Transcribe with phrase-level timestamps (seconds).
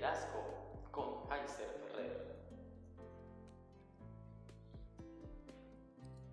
[0.00, 2.34] Liderazgo con Heiser Ferrer.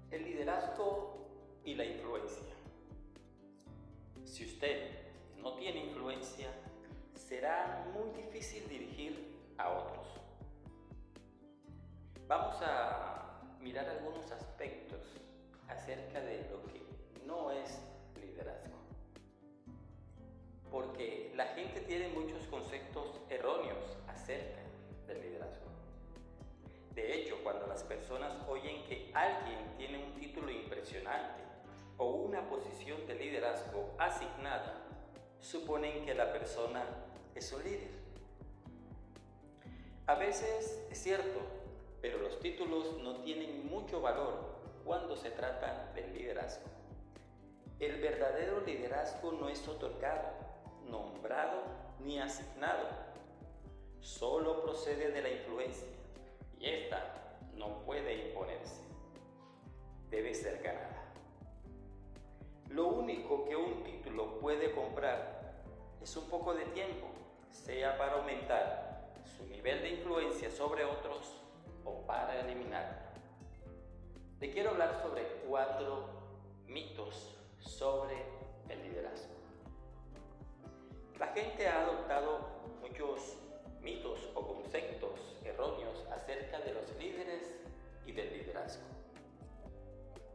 [0.09, 1.27] El liderazgo
[1.65, 2.53] y la influencia.
[4.23, 4.89] Si usted
[5.43, 6.48] no tiene influencia,
[7.13, 10.07] será muy difícil dirigir a otros.
[12.25, 15.02] Vamos a mirar algunos aspectos
[15.68, 16.86] acerca de lo que
[17.25, 17.81] no es
[27.77, 31.44] las personas oyen que alguien tiene un título impresionante
[31.98, 34.81] o una posición de liderazgo asignada,
[35.40, 36.84] suponen que la persona
[37.35, 37.91] es un líder.
[40.08, 41.40] A veces es cierto,
[42.02, 46.66] pero los títulos no tienen mucho valor cuando se trata del liderazgo.
[47.80, 50.30] El verdadero liderazgo no es otorgado,
[50.90, 51.62] nombrado
[51.99, 52.88] ni asignado.
[53.99, 55.90] Solo procede de la influencia
[56.60, 57.18] y esta
[57.58, 58.82] no puede imponerse.
[60.10, 61.13] Debe ser ganada.
[62.70, 65.63] Lo único que un título puede comprar
[66.02, 67.08] es un poco de tiempo,
[67.52, 71.41] sea para aumentar su nivel de influencia sobre otros
[71.84, 72.97] o para eliminarlo.
[74.40, 76.06] Te quiero hablar sobre cuatro
[76.68, 78.16] mitos sobre
[78.69, 79.34] el liderazgo.
[81.19, 82.47] La gente ha adoptado
[82.81, 83.38] muchos
[83.81, 85.97] mitos o conceptos erróneos
[86.28, 87.53] acerca de los líderes
[88.06, 88.83] y del liderazgo.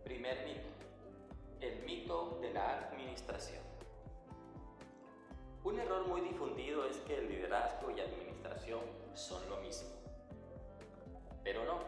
[0.05, 0.69] Primer mito,
[1.61, 3.61] el mito de la administración.
[5.65, 8.81] Un error muy difundido es que el liderazgo y administración
[9.13, 9.91] son lo mismo.
[11.45, 11.81] Pero no,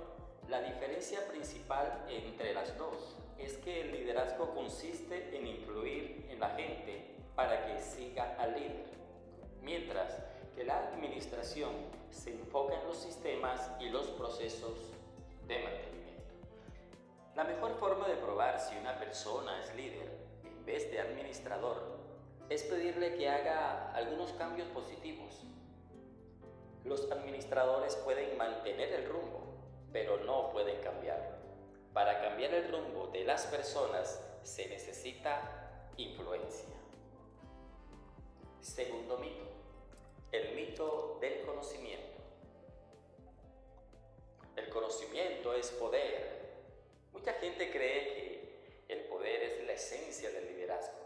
[0.50, 6.50] la diferencia principal entre las dos es que el liderazgo consiste en influir en la
[6.50, 8.84] gente para que siga al líder,
[9.62, 10.22] mientras
[10.54, 14.92] que la administración se enfoca en los sistemas y los procesos
[15.46, 16.34] de mantenimiento.
[17.34, 20.08] La mejor forma de probar si una persona es líder
[20.44, 21.94] en vez de administrador
[22.48, 25.42] es pedirle que haga algunos cambios positivos.
[26.84, 29.54] Los administradores pueden mantener el rumbo,
[29.92, 31.36] pero no pueden cambiarlo.
[31.92, 36.74] Para cambiar el rumbo de las personas se necesita influencia.
[38.60, 39.44] Segundo mito,
[40.32, 42.13] el mito del conocimiento.
[45.56, 46.34] Es poder.
[47.12, 50.98] Mucha gente cree que el poder es la esencia del liderazgo.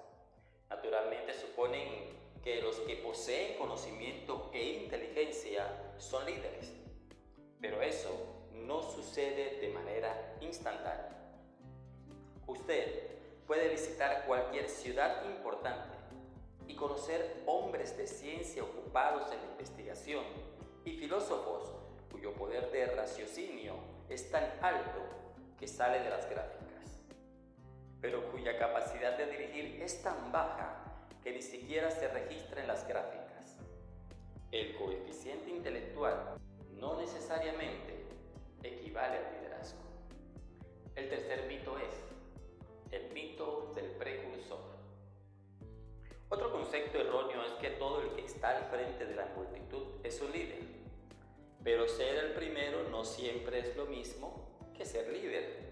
[0.69, 6.73] Naturalmente suponen que los que poseen conocimiento e inteligencia son líderes.
[7.61, 8.11] Pero eso
[8.53, 11.17] no sucede de manera instantánea.
[12.47, 13.09] Usted
[13.47, 15.97] puede visitar cualquier ciudad importante
[16.67, 20.25] y conocer hombres de ciencia ocupados en la investigación
[20.85, 21.73] y filósofos
[22.19, 23.75] cuyo poder de raciocinio
[24.09, 25.03] es tan alto
[25.57, 27.01] que sale de las gráficas,
[28.01, 30.83] pero cuya capacidad de dirigir es tan baja
[31.23, 33.57] que ni siquiera se registra en las gráficas.
[34.51, 36.39] El coeficiente intelectual
[36.73, 38.05] no necesariamente
[38.65, 39.79] equivale al liderazgo.
[40.97, 41.95] El tercer mito es
[42.91, 44.59] el mito del precursor.
[46.31, 50.21] Otro concepto erróneo es que todo el que está al frente de la multitud es
[50.21, 50.78] un líder.
[51.63, 55.69] Pero ser el primero no siempre es lo mismo que ser líder.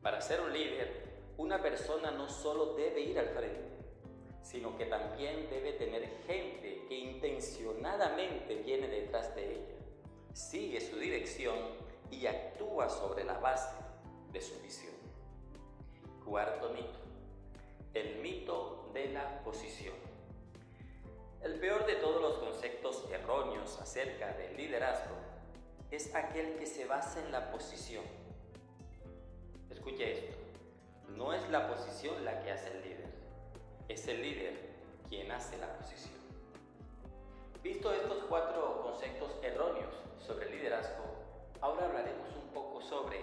[0.00, 1.02] Para ser un líder,
[1.36, 3.68] una persona no solo debe ir al frente,
[4.42, 9.78] sino que también debe tener gente que intencionadamente viene detrás de ella,
[10.32, 11.56] sigue su dirección
[12.10, 13.76] y actúa sobre la base
[14.32, 14.94] de su visión.
[16.24, 17.02] Cuarto mito
[17.94, 20.01] el mito de la posición.
[21.42, 25.16] El peor de todos los conceptos erróneos acerca del liderazgo
[25.90, 28.04] es aquel que se basa en la posición.
[29.68, 30.36] Escuche esto,
[31.08, 33.08] no es la posición la que hace el líder,
[33.88, 34.54] es el líder
[35.08, 36.14] quien hace la posición.
[37.60, 39.94] Visto estos cuatro conceptos erróneos
[40.24, 41.02] sobre el liderazgo,
[41.60, 43.20] ahora hablaremos un poco sobre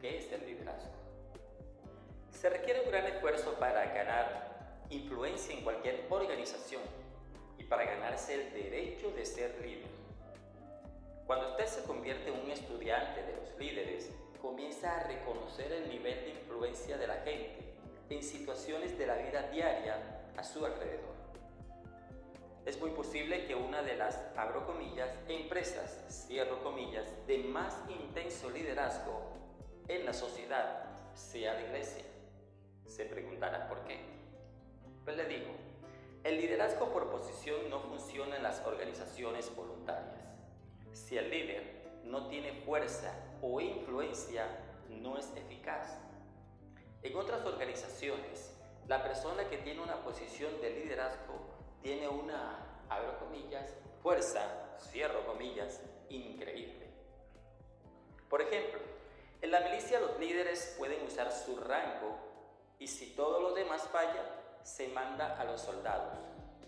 [0.00, 0.90] qué es el liderazgo.
[2.32, 6.82] Se requiere un gran esfuerzo para ganar influencia en cualquier organización
[7.58, 9.90] y para ganarse el derecho de ser líder.
[11.26, 14.10] Cuando usted se convierte en un estudiante de los líderes,
[14.40, 17.74] comienza a reconocer el nivel de influencia de la gente
[18.10, 21.12] en situaciones de la vida diaria a su alrededor.
[22.66, 28.50] Es muy posible que una de las, abro comillas, empresas, cierro comillas, de más intenso
[28.50, 29.32] liderazgo
[29.88, 30.84] en la sociedad
[31.14, 32.04] sea la iglesia.
[32.86, 34.00] Se preguntará por qué.
[35.04, 35.50] Pues le digo,
[36.24, 40.22] El liderazgo por posición no funciona en las organizaciones voluntarias.
[40.92, 44.46] Si el líder no tiene fuerza o influencia,
[44.88, 45.98] no es eficaz.
[47.02, 48.54] En otras organizaciones,
[48.86, 51.40] la persona que tiene una posición de liderazgo
[51.82, 52.68] tiene una,
[54.00, 56.88] fuerza, cierro comillas, increíble.
[58.28, 58.80] Por ejemplo,
[59.40, 62.16] en la milicia los líderes pueden usar su rango
[62.78, 66.18] y si todo lo demás falla, se manda a los soldados,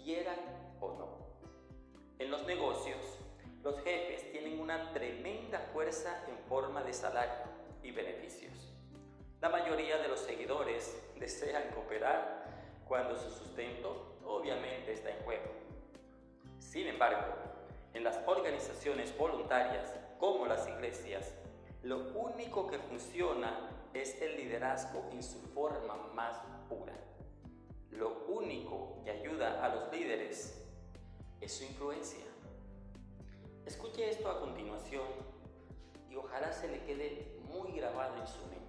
[0.03, 0.39] quieran
[0.81, 1.25] o no.
[2.19, 3.19] En los negocios,
[3.63, 7.45] los jefes tienen una tremenda fuerza en forma de salario
[7.83, 8.73] y beneficios.
[9.41, 12.45] La mayoría de los seguidores desean cooperar
[12.87, 15.51] cuando su sustento obviamente está en juego.
[16.59, 17.35] Sin embargo,
[17.95, 21.35] en las organizaciones voluntarias como las iglesias,
[21.83, 26.37] lo único que funciona es el liderazgo en su forma más
[26.69, 26.95] pura.
[27.95, 30.61] Lo único que ayuda a los líderes
[31.41, 32.25] es su influencia.
[33.65, 35.07] Escuche esto a continuación
[36.11, 38.65] y ojalá se le quede muy grabado en su mente.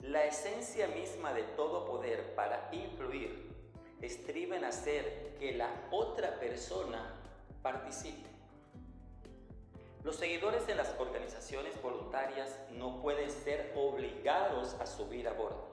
[0.00, 3.50] La esencia misma de todo poder para influir
[4.00, 7.14] estriba en hacer que la otra persona
[7.62, 8.28] participe.
[10.02, 15.68] Los seguidores de las organizaciones voluntarias no pueden ser obligados a subir a bordo.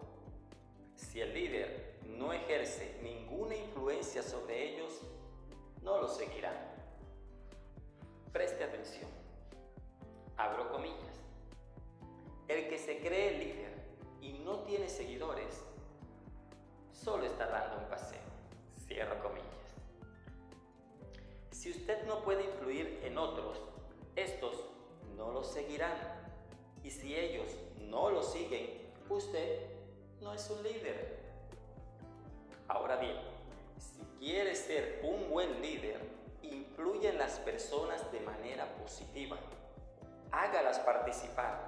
[0.95, 1.90] Si el líder
[2.21, 5.01] no ejerce ninguna influencia sobre ellos,
[5.81, 6.55] no los seguirán.
[8.31, 9.09] Preste atención.
[10.37, 11.19] Abro comillas.
[12.47, 13.73] El que se cree líder
[14.21, 15.63] y no tiene seguidores,
[16.91, 18.19] solo está dando un paseo.
[18.85, 19.47] Cierro comillas.
[21.51, 23.59] Si usted no puede influir en otros,
[24.15, 24.63] estos
[25.15, 25.97] no lo seguirán.
[26.83, 29.69] Y si ellos no lo siguen, usted
[30.21, 31.20] no es un líder.
[32.71, 33.17] Ahora bien,
[33.77, 35.99] si quiere ser un buen líder,
[36.41, 39.37] influye en las personas de manera positiva.
[40.31, 41.59] Hágalas participar.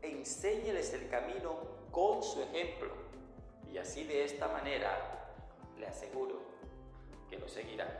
[0.00, 1.58] Enséñeles el camino
[1.90, 2.94] con su ejemplo.
[3.70, 5.36] Y así de esta manera
[5.78, 6.40] le aseguro
[7.28, 7.90] que lo seguirán.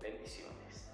[0.00, 0.89] Bendiciones.